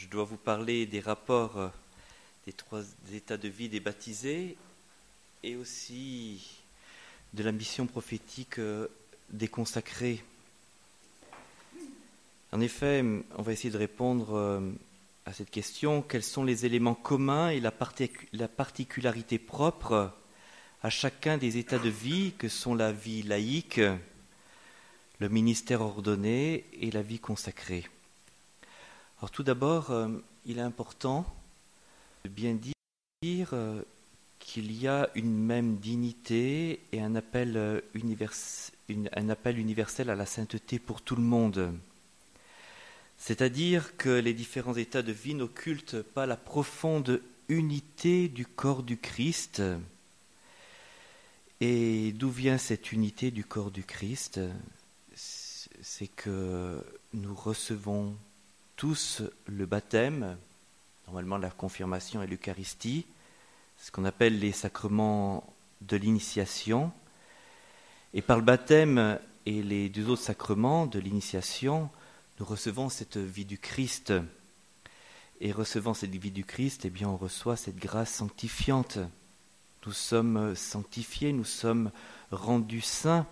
[0.00, 1.68] je dois vous parler des rapports euh,
[2.46, 2.80] des trois
[3.12, 4.56] états de vie des baptisés
[5.42, 6.62] et aussi
[7.34, 8.88] de la mission prophétique euh,
[9.28, 10.24] des consacrés.
[12.50, 13.04] En effet,
[13.36, 14.72] on va essayer de répondre euh,
[15.26, 16.00] à cette question.
[16.00, 20.14] Quels sont les éléments communs et la, particularité propre
[20.82, 23.82] à chacun des états de vie que sont la vie laïque,
[25.18, 27.84] le ministère ordonné et la vie consacrée?
[29.20, 30.08] Alors tout d'abord, euh,
[30.46, 31.26] il est important
[32.24, 33.82] de bien dire euh,
[34.38, 37.16] qu'il y a une même dignité et euh, un
[39.28, 41.74] appel universel à la sainteté pour tout le monde.
[43.18, 48.96] C'est-à-dire que les différents états de vie n'occultent pas la profonde unité du corps du
[48.96, 49.60] Christ.
[51.60, 54.40] Et d'où vient cette unité du corps du Christ?
[55.14, 58.16] C'est que nous recevons
[58.80, 60.38] tous le baptême,
[61.06, 63.04] normalement la confirmation et l'Eucharistie,
[63.76, 65.44] ce qu'on appelle les sacrements
[65.82, 66.90] de l'initiation.
[68.14, 71.90] Et par le baptême et les deux autres sacrements de l'initiation,
[72.38, 74.14] nous recevons cette vie du Christ.
[75.42, 78.96] Et recevant cette vie du Christ, eh bien, on reçoit cette grâce sanctifiante.
[79.84, 81.90] Nous sommes sanctifiés, nous sommes
[82.30, 83.26] rendus saints.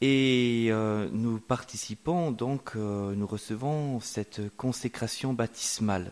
[0.00, 6.10] Et euh, nous participons donc, euh, nous recevons cette consécration baptismale,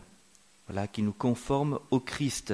[0.93, 2.53] qui nous conforme au Christ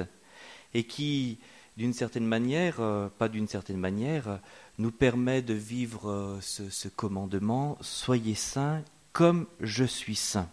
[0.72, 1.38] et qui,
[1.76, 4.40] d'une certaine manière, euh, pas d'une certaine manière,
[4.78, 10.48] nous permet de vivre ce, commandement soyez saints comme je suis saint.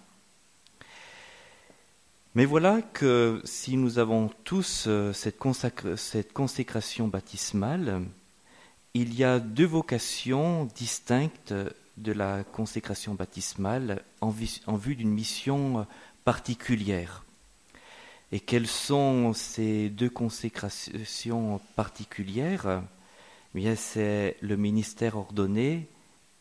[2.36, 5.38] Mais voilà que si nous avons tous cette,
[6.34, 8.06] consécration baptismale,
[8.94, 11.54] il y a deux vocations distinctes
[11.98, 15.88] de la consécration baptismale en, vue d'une mission
[16.26, 17.24] particulière.
[18.32, 22.84] Et quelles sont ces deux consécrations particulières?
[23.56, 25.88] Eh C'est le ministère ordonné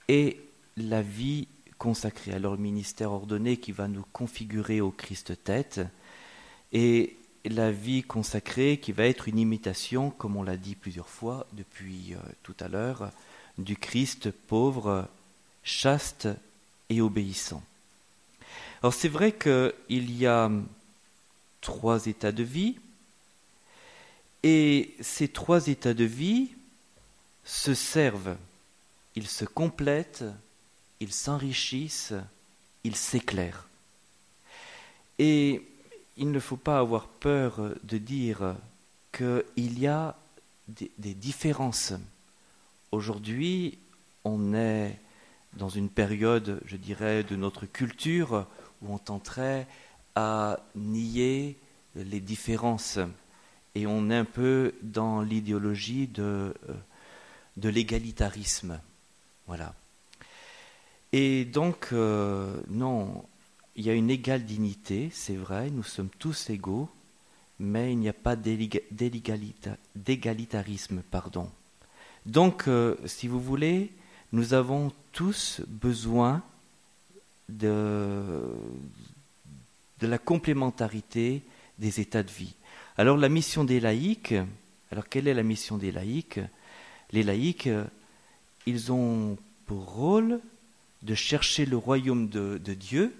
[0.09, 0.41] et
[0.77, 1.49] la vie
[1.79, 5.81] consacré à leur ministère ordonné qui va nous configurer au Christ tête,
[6.73, 11.47] et la vie consacrée qui va être une imitation, comme on l'a dit plusieurs fois
[11.53, 13.11] depuis euh, tout à l'heure,
[13.59, 15.09] du Christ pauvre,
[15.65, 16.29] chaste
[16.89, 17.63] et obéissant.
[18.83, 20.51] Alors c'est vrai qu'il y a
[21.61, 22.79] trois états de vie,
[24.43, 26.51] et ces trois états de vie
[27.45, 28.37] se servent,
[29.15, 30.25] ils se complètent
[31.03, 32.15] ils s'enrichissent,
[32.85, 33.67] ils s'éclairent.
[35.19, 35.67] Et
[36.17, 38.57] il ne faut pas avoir peur de dire
[39.13, 40.17] qu'il y a
[40.69, 41.93] des, différences.
[42.91, 43.79] Aujourd'hui,
[44.25, 44.99] on est
[45.55, 48.47] dans une période, je dirais, de notre culture
[48.81, 49.67] où on tenterait
[50.15, 51.59] à nier
[51.95, 52.99] les différences.
[53.75, 56.55] Et on est un peu dans l'idéologie de,
[57.57, 58.81] l'égalitarisme.
[59.47, 59.75] Voilà.
[61.13, 63.25] Et donc, euh, non,
[63.77, 66.91] il y a une égale dignité, c'est vrai, nous sommes tous égaux,
[67.59, 71.03] mais il n'y a pas d'égalitarisme.
[71.11, 71.51] Pardon.
[72.27, 73.91] Donc, euh, si vous voulez,
[74.33, 76.43] nous avons tous besoin
[77.49, 78.45] de,
[80.01, 81.43] de la complémentarité
[81.79, 82.55] des états de vie.
[82.97, 84.35] Alors, la mission des laïcs,
[84.91, 86.41] alors quelle est la mission des laïcs?
[87.13, 87.69] Les laïcs,
[88.67, 90.41] ils ont pour rôle
[91.03, 93.15] de chercher le royaume de, Dieu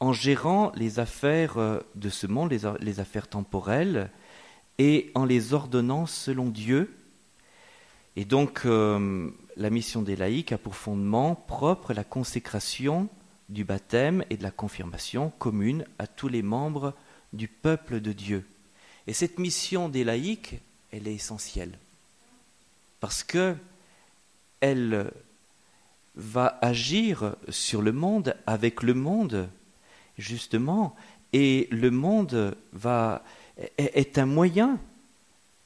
[0.00, 2.50] en gérant les affaires euh, de ce monde,
[2.80, 4.10] les, affaires temporelles,
[4.78, 6.96] et en les ordonnant selon Dieu.
[8.16, 13.08] Et donc, euh, la mission des laïcs a pour fondement propre la consécration
[13.50, 16.94] du baptême et de la confirmation commune à tous les membres
[17.32, 18.46] du peuple de Dieu.
[19.06, 20.60] Et cette mission des laïcs,
[20.92, 21.78] elle est essentielle.
[23.00, 23.54] Parce que
[24.60, 25.10] elle
[26.14, 29.48] va agir sur le monde, avec le monde,
[30.20, 30.94] justement,
[31.32, 33.24] et le monde va,
[33.78, 34.78] est un moyen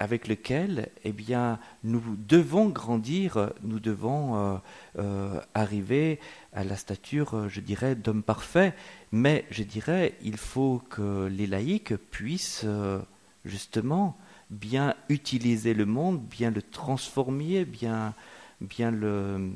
[0.00, 4.56] avec lequel eh bien, nous devons grandir, nous devons euh,
[4.98, 6.18] euh, arriver
[6.52, 8.74] à la stature, je dirais, d'homme parfait.
[9.12, 12.98] Mais je dirais, il faut que les laïcs puissent euh,
[13.44, 14.16] justement
[14.50, 18.14] bien utiliser le monde, bien le transformer, bien,
[18.60, 19.52] bien le,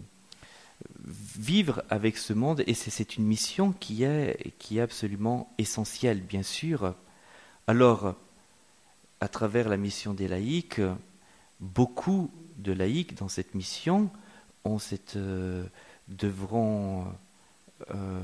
[1.09, 6.43] vivre avec ce monde, et c'est une mission qui est, qui est absolument essentielle, bien
[6.43, 6.95] sûr.
[7.67, 8.15] Alors,
[9.21, 10.81] à travers la mission des laïcs,
[11.61, 14.11] beaucoup de laïcs dans cette mission
[14.65, 15.65] ont cette, euh,
[16.09, 17.07] devront
[17.95, 18.21] euh,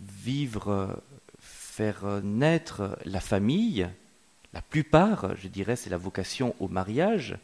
[0.00, 1.02] vivre,
[1.38, 3.88] faire naître la famille.
[4.52, 7.38] La plupart, je dirais, c'est la vocation au mariage.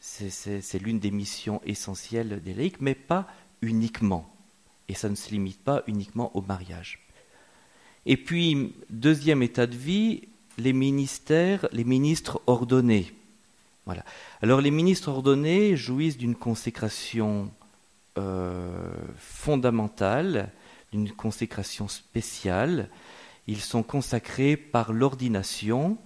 [0.00, 3.26] C'est l'une des missions essentielles des laïcs, mais pas
[3.62, 4.32] uniquement.
[4.88, 7.06] Et ça ne se limite pas uniquement au mariage.
[8.06, 13.12] Et puis, deuxième état de vie, les ministères, les ministres ordonnés.
[13.84, 14.04] Voilà.
[14.42, 17.50] Alors, les ministres ordonnés jouissent d'une consécration
[18.18, 20.50] euh, fondamentale,
[20.92, 22.88] d'une consécration spéciale.
[23.46, 25.98] Ils sont consacrés par l'ordination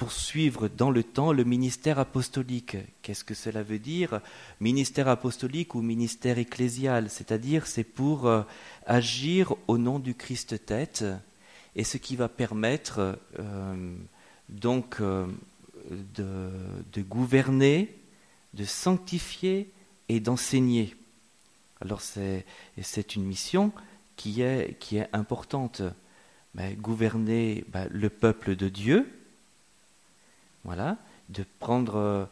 [0.00, 2.78] pour suivre dans le temps le ministère apostolique.
[3.02, 4.22] Qu'est-ce que cela veut dire
[4.58, 8.40] Ministère apostolique ou ministère ecclésial, c'est-à-dire c'est pour euh,
[8.86, 11.04] agir au nom du Christ tête
[11.76, 13.94] et ce qui va permettre euh,
[14.48, 15.26] donc euh,
[15.90, 17.94] de, gouverner,
[18.54, 19.70] de sanctifier
[20.08, 20.96] et d'enseigner.
[21.82, 23.70] Alors c'est une mission
[24.16, 24.78] qui est,
[25.12, 25.82] importante.
[26.78, 29.19] Gouverner ben, le peuple de Dieu,
[30.64, 30.98] voilà,
[31.28, 32.24] de prendre, euh,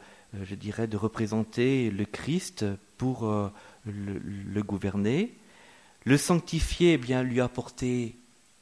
[0.43, 2.65] je dirais, de représenter le Christ
[2.97, 3.51] pour euh,
[3.87, 5.35] le, gouverner,
[6.05, 8.17] le sanctifier, eh bien lui apporter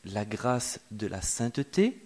[0.05, 2.03] la grâce de la sainteté.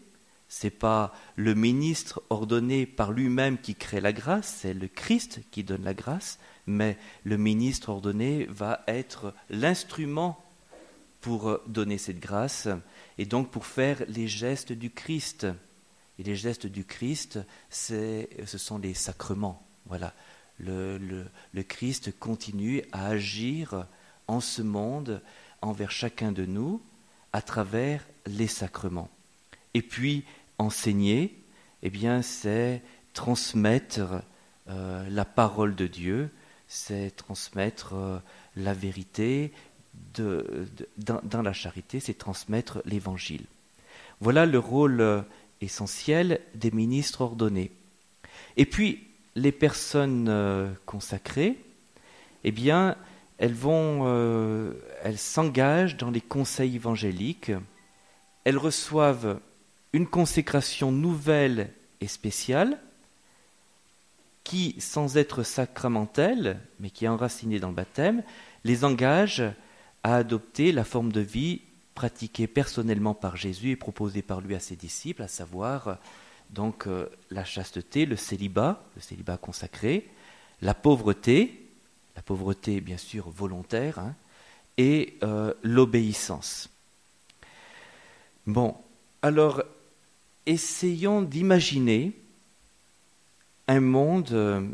[0.48, 5.62] C'est pas le ministre ordonné par lui-même qui crée la grâce, c'est le Christ qui
[5.62, 10.42] donne la grâce, mais le ministre ordonné va être l'instrument
[11.20, 12.68] pour donner cette grâce
[13.18, 15.46] et donc pour faire les gestes du Christ.
[16.20, 17.38] Et les gestes du Christ,
[17.70, 19.66] ce sont les sacrements.
[19.86, 20.12] Voilà.
[20.58, 21.24] Le,
[21.66, 23.86] Christ continue à agir
[24.26, 25.22] en ce monde
[25.62, 26.82] envers chacun de nous
[27.32, 29.08] à travers les sacrements.
[29.72, 30.26] Et puis,
[30.58, 31.42] enseigner,
[31.82, 32.82] eh bien, c'est
[33.14, 34.22] transmettre
[34.68, 36.28] euh, la parole de Dieu,
[36.68, 38.18] c'est transmettre euh,
[38.56, 39.54] la vérité
[40.14, 43.46] dans, la charité, c'est transmettre l'évangile.
[44.20, 45.22] Voilà le rôle euh,
[45.60, 47.70] essentiel des ministres ordonnés.
[48.56, 51.56] Et puis, les personnes euh, consacrées,
[52.44, 52.96] eh bien,
[53.38, 54.72] elles euh,
[55.02, 57.52] elles s'engagent dans les conseils évangéliques,
[58.44, 59.40] elles reçoivent
[59.92, 61.70] une consécration nouvelle
[62.00, 62.78] et spéciale,
[64.44, 68.22] qui, sans être sacramentelle, mais qui est enracinée dans le baptême,
[68.64, 69.42] les engage
[70.02, 71.60] à adopter la forme de vie
[72.00, 75.98] pratiqué personnellement par Jésus et proposé par lui à ses disciples, à savoir
[76.48, 80.08] donc euh, la chasteté, le célibat, le célibat consacré,
[80.62, 81.68] la pauvreté,
[82.16, 84.14] la pauvreté bien sûr volontaire, hein,
[84.78, 86.70] et euh, l'obéissance.
[88.46, 88.74] Bon,
[89.20, 89.62] alors
[90.46, 92.18] essayons d'imaginer
[93.68, 94.66] un monde euh,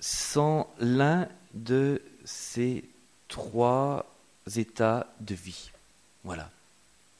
[0.00, 2.82] sans l'un de ces
[3.28, 4.04] trois
[4.56, 5.70] états de vie.
[6.24, 6.50] Voilà.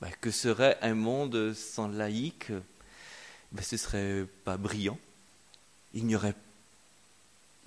[0.02, 2.50] Bah, que serait un monde sans laïc
[3.52, 4.98] ben, Ce serait pas brillant.
[5.94, 6.34] Il n'y aurait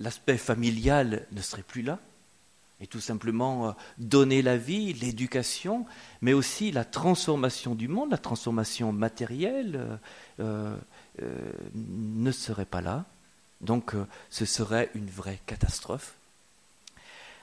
[0.00, 1.98] l'aspect familial ne serait plus là.
[2.82, 5.86] Et tout simplement euh, donner la vie, l'éducation,
[6.20, 9.98] mais aussi la transformation du monde, la transformation matérielle
[10.38, 10.76] euh,
[11.22, 13.06] euh, ne serait pas là.
[13.62, 13.94] Donc
[14.28, 16.16] ce serait une vraie catastrophe.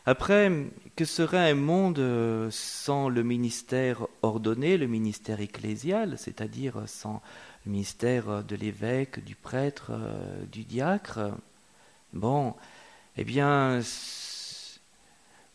[0.05, 0.51] Après,
[0.97, 7.21] que serait un monde euh, sans le ministère ordonné, le ministère ecclésial, c'est-à-dire sans
[7.65, 11.31] le ministère de l'évêque, du prêtre, euh, du diacre?
[12.11, 12.53] Bon,
[13.15, 13.79] eh bien,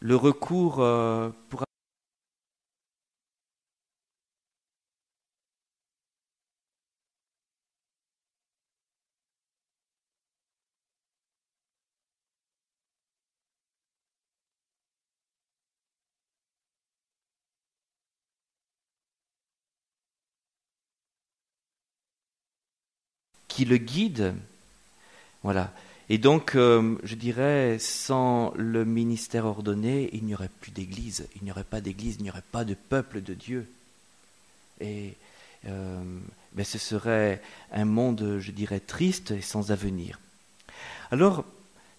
[0.00, 1.67] le recours euh, pour
[23.58, 24.34] qui le guide.
[25.42, 25.72] Voilà.
[26.08, 31.42] Et donc, euh, je dirais, sans le ministère ordonné, il n'y aurait plus d'église, il
[31.42, 33.68] n'y aurait pas d'église, il n'y aurait pas de peuple de Dieu.
[34.80, 35.14] Et
[35.66, 36.20] euh,
[36.62, 40.20] ce serait un monde, je dirais, triste et sans avenir.
[41.10, 41.44] Alors,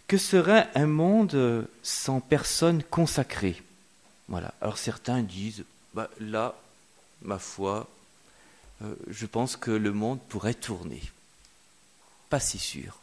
[0.07, 3.61] que serait un monde sans personne consacrée?
[4.29, 4.53] Voilà.
[4.61, 6.55] Alors certains disent, bah, là,
[7.21, 7.89] ma foi,
[8.81, 11.01] euh, je pense que le monde pourrait tourner
[12.29, 12.99] pas si sûr.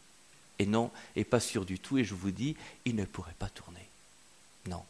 [0.59, 3.49] Et non, et pas sûr du tout, et je vous dis, il ne pourrait pas
[3.49, 3.87] tourner.
[4.69, 4.83] Non.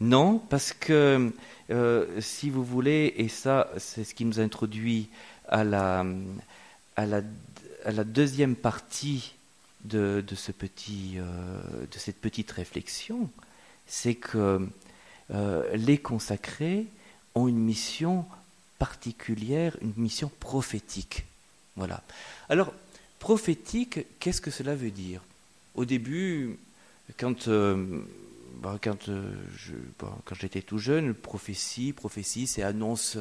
[0.00, 1.32] Non, parce que
[1.70, 5.08] euh, si vous voulez, et ça c'est ce qui nous introduit
[5.48, 6.04] à la,
[8.04, 9.34] deuxième partie
[9.94, 10.56] euh, de cette
[12.20, 13.30] petite réflexion,
[13.86, 14.68] c'est que
[15.32, 16.86] euh, les consacrés
[17.34, 18.24] ont une mission
[18.78, 21.24] particulière, une mission prophétique.
[21.76, 22.02] Voilà.
[22.48, 22.72] Alors,
[23.20, 25.22] prophétique, qu'est-ce que cela veut dire?
[25.76, 26.58] Au début,
[27.16, 28.00] quand, euh,
[28.60, 29.32] bah, euh,
[30.00, 33.18] bah, quand j'étais tout jeune, prophétie, prophétie, c'est annonce.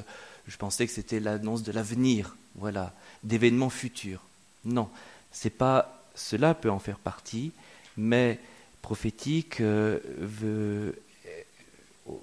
[0.48, 4.24] Je pensais que c'était l'annonce de l'avenir, voilà, d'événements futurs.
[4.66, 4.90] Non,
[5.32, 6.02] c'est pas.
[6.16, 7.52] Cela peut en faire partie,
[7.96, 8.40] mais
[8.82, 10.00] prophétique euh,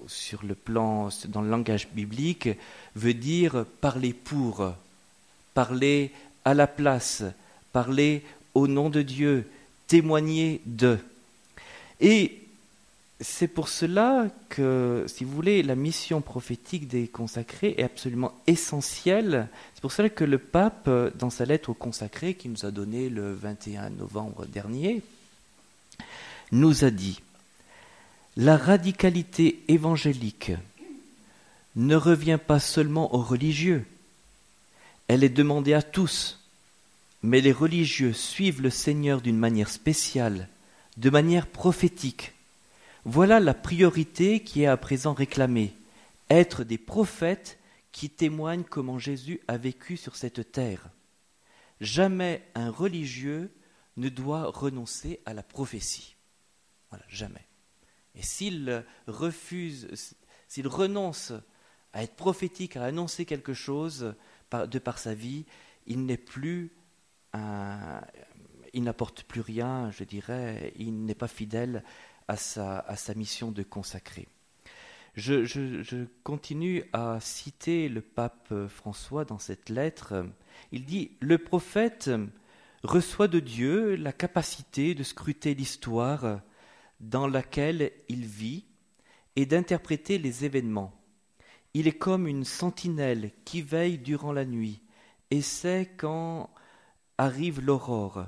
[0.09, 2.49] sur le plan, dans le langage biblique,
[2.97, 4.73] veut dire parler pour,
[5.54, 6.11] parler
[6.45, 7.23] à la place,
[7.76, 8.23] parler
[8.54, 9.47] au nom de Dieu,
[9.87, 10.99] témoigner de.
[12.00, 12.38] Et
[13.21, 19.49] c'est pour cela que, si vous voulez, la mission prophétique des consacrés est absolument essentielle.
[19.75, 23.11] C'est pour cela que le pape, dans sa lettre aux consacrés qu'il nous a donnée
[23.11, 25.02] le 21 novembre dernier,
[26.52, 27.21] nous a dit
[28.38, 30.52] La radicalité évangélique
[31.75, 33.85] ne revient pas seulement aux religieux,
[35.09, 36.38] elle est demandée à tous,
[37.26, 40.49] mais les religieux suivent le Seigneur d'une manière spéciale,
[40.97, 42.33] de manière prophétique
[43.09, 45.73] voilà la priorité qui est à présent réclamée,
[46.28, 47.56] être des prophètes
[47.92, 50.90] qui témoignent comment Jésus a vécu sur cette terre.
[51.80, 53.49] Jamais un religieux
[53.97, 56.16] ne doit renoncer à la prophétie.
[56.90, 57.47] Voilà, jamais.
[58.16, 59.87] Et s'il refuse,
[60.49, 61.33] s'il renonce
[61.92, 64.16] à être prophétique, à annoncer quelque chose
[64.50, 65.45] de par sa vie,
[65.87, 66.73] il n'est plus
[68.73, 71.83] il n'apporte plus rien, je dirais, il n'est pas fidèle
[72.28, 74.28] à sa, mission de consacrer.
[75.14, 80.26] Je, continue à citer le pape François dans cette lettre.
[80.73, 82.11] Il dit Le prophète
[82.83, 86.40] reçoit de Dieu la capacité de scruter l'histoire
[87.00, 88.66] dans laquelle il vit
[89.37, 90.93] et d'interpréter les événements.
[91.75, 94.83] Il est comme une sentinelle qui veille durant la nuit
[95.31, 96.50] et sait quand
[97.18, 98.26] arrive l'aurore.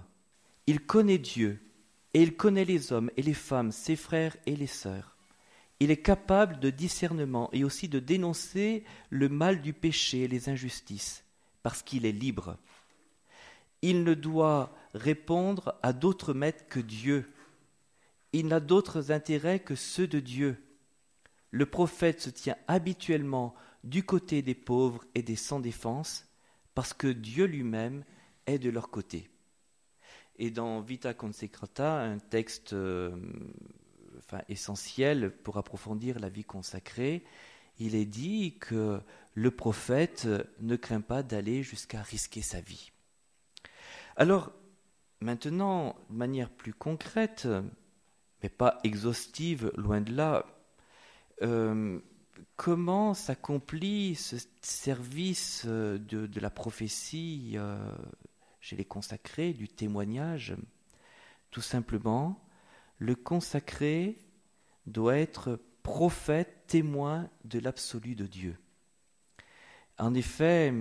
[0.66, 1.60] Il connaît Dieu
[2.14, 5.16] et il connaît les hommes et les femmes, ses frères et les sœurs.
[5.80, 10.48] Il est capable de discernement et aussi de dénoncer le mal du péché et les
[10.48, 11.24] injustices,
[11.62, 12.56] parce qu'il est libre.
[13.82, 17.32] Il ne doit répondre à d'autres maîtres que Dieu.
[18.32, 20.60] Il n'a d'autres intérêts que ceux de Dieu.
[21.50, 23.54] Le prophète se tient habituellement
[23.84, 26.26] du côté des pauvres et des sans défense,
[26.74, 28.04] parce que Dieu lui-même
[28.48, 29.30] est de leur côté.
[30.36, 33.10] Et dans Vita Consecrata, un texte euh,
[34.48, 37.24] essentiel pour approfondir la vie consacrée,
[37.78, 39.00] il est dit que
[39.34, 40.28] le prophète
[40.60, 42.90] ne craint pas d'aller jusqu'à risquer sa vie.
[44.16, 44.52] Alors,
[45.20, 47.48] maintenant, de manière plus concrète,
[48.42, 50.44] mais pas exhaustive, loin de là,
[51.42, 52.00] euh,
[52.56, 57.78] comment s'accomplit ce service de, de, la prophétie euh,
[58.68, 60.54] chez les consacrés du témoignage,
[61.50, 62.38] tout simplement,
[62.98, 64.18] le consacré
[64.86, 68.58] doit être prophète, témoin de l'absolu de Dieu.
[69.96, 70.74] En effet,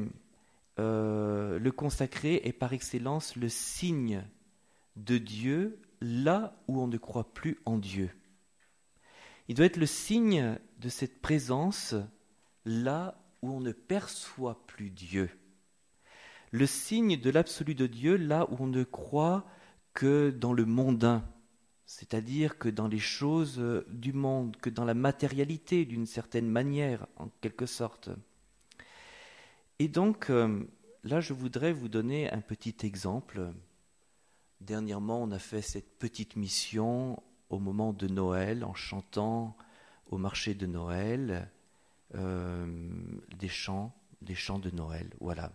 [0.79, 4.21] euh, le consacré est par excellence le signe
[4.97, 8.09] de Dieu là où on ne croit plus en Dieu.
[9.47, 11.95] Il doit être le signe de cette présence
[12.65, 15.29] là où on ne perçoit plus Dieu
[16.51, 19.45] le signe de l'absolu de Dieu là où on ne croit
[19.93, 21.23] que dans le mondain,
[21.85, 27.29] c'est-à-dire que dans les choses du monde, que dans la matérialité d'une certaine manière, en
[27.41, 28.09] quelque sorte.
[29.79, 30.65] Et donc, euh,
[31.03, 33.53] là, je voudrais vous donner un petit exemple.
[34.59, 39.55] Dernièrement, on a fait cette petite mission au moment de Noël, en chantant
[40.07, 41.49] au marché de Noël
[42.15, 42.65] euh,
[43.37, 45.09] des chants, des chants de Noël.
[45.19, 45.51] Voilà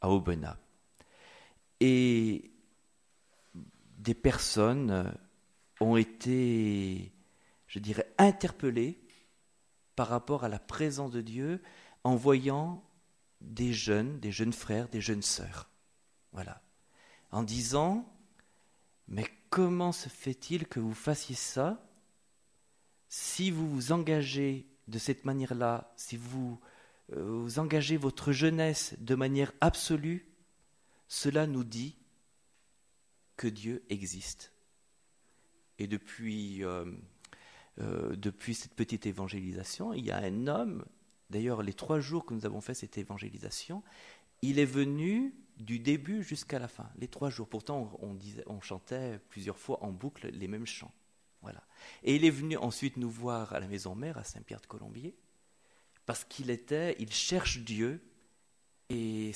[0.00, 0.56] à Aubenas.
[1.80, 2.50] Et
[3.98, 5.12] des personnes
[5.80, 7.12] ont été,
[7.66, 9.00] je dirais, interpellées
[9.94, 11.62] par rapport à la présence de Dieu
[12.04, 12.84] en voyant
[13.40, 15.68] des jeunes, des jeunes frères, des jeunes sœurs.
[16.32, 16.62] Voilà.
[17.30, 18.06] En disant,
[19.08, 21.82] mais comment se fait-il que vous fassiez ça
[23.08, 26.60] si vous vous engagez de cette manière-là, si vous
[27.08, 30.26] vous engagez votre jeunesse de manière absolue,
[31.08, 31.96] cela nous dit
[33.36, 34.52] que Dieu existe.
[35.78, 36.84] Et depuis, euh,
[37.78, 40.84] euh, depuis cette petite évangélisation, il y a un homme,
[41.30, 43.82] d'ailleurs les trois jours que nous avons fait cette évangélisation,
[44.42, 47.48] il est venu du début jusqu'à la fin, les trois jours.
[47.48, 50.92] Pourtant, on, disait, on chantait plusieurs fois en boucle les mêmes chants.
[51.42, 51.62] Voilà.
[52.02, 55.14] Et il est venu ensuite nous voir à la maison mère, à Saint-Pierre de Colombier
[56.06, 58.00] parce qu'il était, il cherche Dieu
[58.88, 59.32] et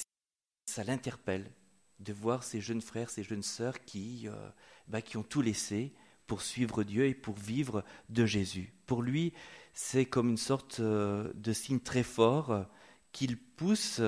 [0.66, 1.50] ça l'interpelle
[1.98, 4.50] de voir ces jeunes frères, ces jeunes sœurs qui, euh,
[4.88, 5.92] bah, qui ont tout laissé
[6.26, 8.72] pour suivre Dieu et pour vivre de Jésus.
[8.86, 9.34] Pour lui,
[9.74, 12.64] c'est comme une sorte euh, de signe très fort
[13.12, 14.00] qu'il pousse,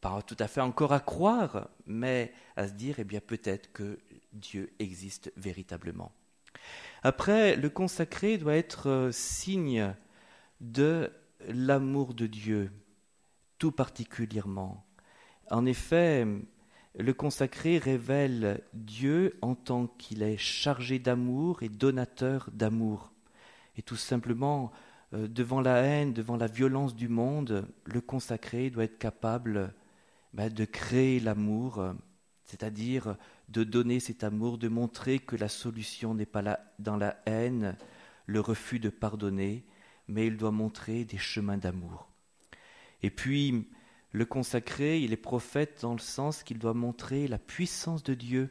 [0.00, 3.98] pas tout à fait encore à croire, mais à se dire, eh bien peut-être que
[4.32, 6.12] Dieu existe véritablement.
[7.02, 9.94] Après, le consacré doit être euh, signe
[10.60, 11.10] de
[11.48, 12.70] l'amour de Dieu,
[13.58, 14.84] tout particulièrement.
[15.50, 16.26] En effet,
[16.98, 23.12] le consacré révèle Dieu en tant qu'il est chargé d'amour et donateur d'amour.
[23.76, 24.72] Et tout simplement,
[25.14, 29.72] euh, devant la haine, devant la violence du monde, le consacré doit être capable
[30.34, 31.94] bah, de créer l'amour,
[32.44, 33.16] c'est-à-dire
[33.48, 37.76] de donner cet amour, de montrer que la solution n'est pas là dans la haine,
[38.26, 39.64] le refus de pardonner,
[40.08, 42.08] mais il doit montrer des chemins d'amour.
[43.02, 43.68] Et puis,
[44.12, 48.50] le consacré, il est prophète dans le sens qu'il doit montrer la puissance de Dieu.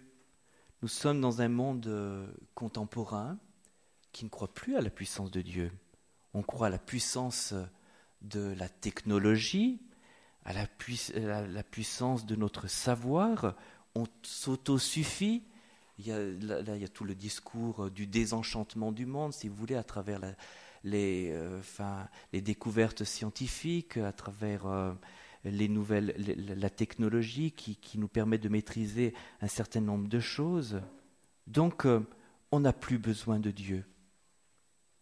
[0.81, 3.39] Nous sommes dans un monde euh, contemporain
[4.11, 5.71] qui ne croit plus à la puissance de Dieu.
[6.33, 7.53] On croit à la puissance
[8.21, 9.81] de la technologie,
[10.45, 10.67] à la,
[11.63, 13.55] puissance de notre savoir.
[13.95, 15.43] On s'auto-suffit.
[15.97, 19.47] Il y a, là, il y a tout le discours du désenchantement du monde, si
[19.47, 20.19] vous voulez, à travers
[20.87, 21.61] les, euh,
[22.33, 24.93] les découvertes scientifiques, à travers euh,
[25.43, 30.81] les nouvelles, la technologie qui, nous permet de maîtriser un certain nombre de choses.
[31.45, 32.01] Donc, euh,
[32.51, 33.85] on n'a plus besoin de Dieu.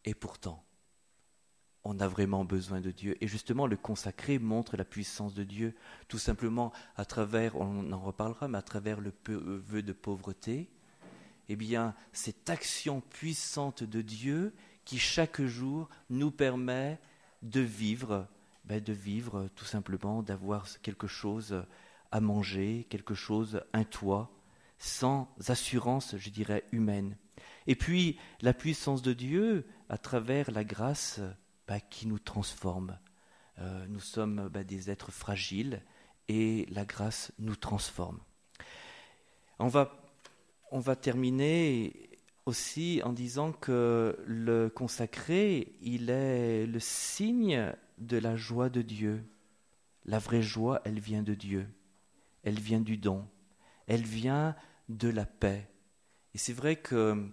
[0.03, 0.63] Et pourtant,
[1.83, 3.15] on a vraiment besoin de Dieu.
[3.21, 5.75] Et justement, le consacré montre la puissance de Dieu,
[6.07, 10.69] tout simplement à travers, on en reparlera, mais à travers le vœu de pauvreté.
[11.49, 14.53] Eh bien, cette action puissante de Dieu
[14.83, 16.99] qui chaque jour nous permet
[17.41, 18.27] de vivre
[18.65, 21.63] ben, de vivre tout simplement, d'avoir quelque chose
[22.11, 24.31] à manger, quelque chose, un toit,
[24.79, 27.15] sans assurance, je dirais, humaine.
[27.67, 31.19] Et puis la puissance de Dieu à travers la grâce
[31.67, 32.97] ben, qui nous transforme.
[33.59, 35.81] Euh, nous sommes ben, des êtres fragiles
[36.27, 38.19] et la grâce nous transforme.
[39.59, 40.04] On va,
[40.71, 42.09] on va terminer
[42.45, 49.23] aussi en disant que le consacré, il est le signe de la joie de Dieu.
[50.05, 51.67] La vraie joie, elle vient de Dieu.
[52.43, 53.25] Elle vient du don.
[53.87, 54.55] Elle vient
[54.89, 55.67] de la paix.
[56.33, 57.29] Et c'est vrai que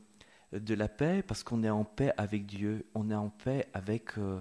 [0.52, 4.18] de la paix, parce qu'on est en paix avec Dieu, on est en paix avec,
[4.18, 4.40] euh,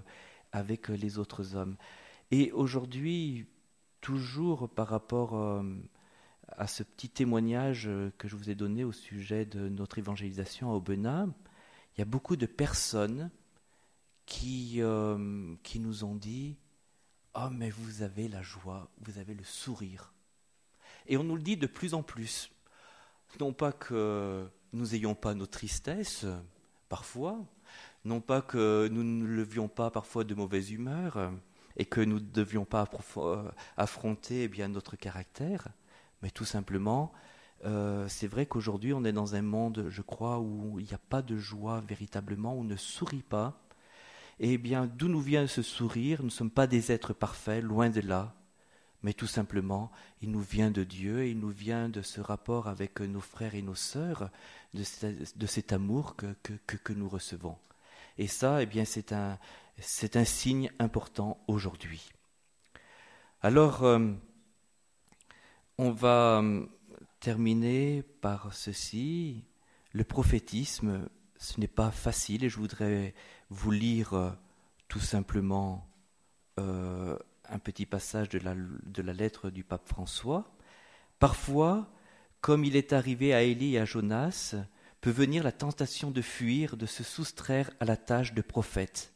[0.51, 1.77] avec les autres hommes.
[2.31, 3.47] Et aujourd'hui,
[4.01, 5.63] toujours par rapport euh,
[6.57, 10.75] à ce petit témoignage que je vous ai donné au sujet de notre évangélisation à
[10.75, 11.27] Aubenas,
[11.95, 13.31] il y a beaucoup de personnes
[14.25, 16.57] qui, euh, qui nous ont dit
[17.35, 20.13] Oh, mais vous avez la joie, vous avez le sourire.
[21.07, 22.51] Et on nous le dit de plus en plus.
[23.39, 26.25] Non pas que nous n'ayons pas nos tristesses,
[26.89, 27.39] parfois,
[28.03, 31.31] non pas que nous ne levions pas parfois de mauvaise humeur
[31.77, 35.69] et que nous ne devions pas euh, affronter eh bien, notre caractère,
[36.21, 37.11] mais tout simplement,
[37.65, 40.99] euh, c'est vrai qu'aujourd'hui on est dans un monde, je crois, où il n'y a
[41.09, 43.61] pas de joie véritablement, où on ne sourit pas,
[44.39, 46.19] eh bien, d'où nous vient ce sourire?
[46.19, 48.33] Nous ne sommes pas des êtres parfaits, loin de là,
[49.03, 53.01] mais tout simplement, il nous vient de Dieu, il nous vient de ce rapport avec
[53.01, 54.29] nos frères et nos sœurs,
[54.73, 56.33] de, cet amour que,
[56.65, 57.57] que, nous recevons.
[58.17, 59.37] Et ça, eh bien, c'est un,
[59.79, 62.11] c'est un signe important aujourd'hui.
[63.41, 64.11] Alors, euh,
[65.81, 66.63] on va euh,
[67.19, 69.43] terminer par ceci.
[69.93, 73.15] Le prophétisme, ce n'est pas facile et je voudrais
[73.49, 74.29] vous lire euh,
[74.87, 75.89] tout simplement
[76.59, 77.17] euh,
[77.49, 80.55] un petit passage de la, de la lettre du pape François.
[81.17, 81.91] Parfois,
[82.41, 84.53] comme il est arrivé à Élie et à Jonas,
[85.01, 89.15] peut venir la tentation de fuir, de se soustraire à la tâche de prophète,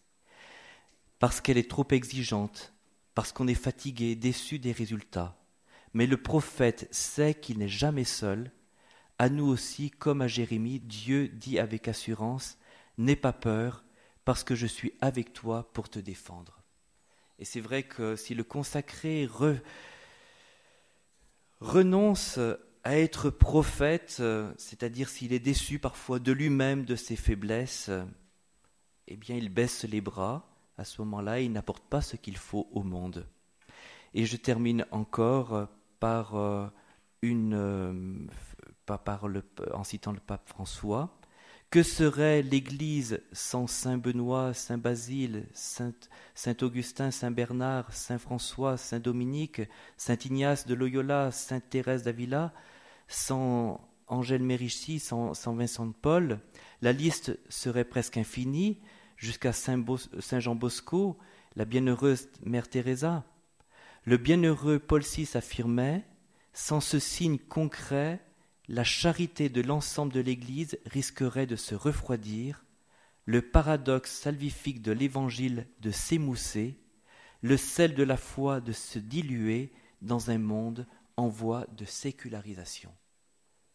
[1.19, 2.73] parce qu'elle est trop exigeante,
[3.13, 5.38] parce qu'on est fatigué, déçu des résultats.
[5.95, 8.51] Mais le prophète sait qu'il n'est jamais seul,
[9.17, 12.58] à nous aussi, comme à Jérémie, Dieu dit avec assurance,
[12.97, 13.86] N'aie pas peur,
[14.25, 16.60] parce que je suis avec toi pour te défendre.
[17.39, 19.29] Et c'est vrai que si le consacré
[21.62, 22.39] renonce
[22.84, 24.21] à être prophète,
[24.58, 27.89] c'est-à-dire s'il est déçu parfois de lui-même, de ses faiblesses,
[29.08, 30.45] eh bien il baisse les bras,
[30.77, 33.25] à ce moment-là, il n'apporte pas ce qu'il faut au monde.
[34.13, 36.67] Et je termine encore par euh,
[37.21, 38.27] une, euh,
[38.86, 39.25] par
[39.73, 41.17] en citant le pape François,
[41.71, 45.93] Que serait l'Église sans Saint Benoît, Saint Basile, Saint,
[46.36, 49.62] Saint Augustin, Saint Bernard, Saint François, Saint Dominique,
[49.97, 52.53] Saint Ignace de Loyola, Sainte Thérèse d'Avila,
[53.08, 56.39] sans Angèle Mérichi, sans, Vincent de Paul?
[56.81, 58.79] La liste serait presque infinie,
[59.17, 59.84] jusqu'à Saint,
[60.19, 61.17] Saint Jean Bosco,
[61.55, 63.23] la bienheureuse Mère Teresa.
[64.07, 66.05] Le bienheureux Paul VI affirmait
[66.53, 68.23] Sans ce signe concret,
[68.67, 72.65] la charité de l'ensemble de l'Église risquerait de se refroidir,
[73.25, 76.79] le paradoxe salvifique de l'Évangile de s'émousser,
[77.41, 80.85] le sel de la foi de se diluer dans un monde
[81.17, 82.93] en voie de sécularisation.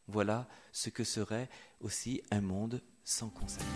[0.06, 1.48] Voilà ce que serait
[1.80, 3.66] aussi un monde sans concept.